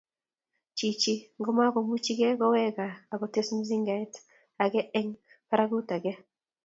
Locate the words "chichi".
0.77-1.13